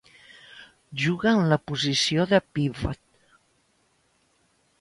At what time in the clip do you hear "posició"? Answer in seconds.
1.71-2.27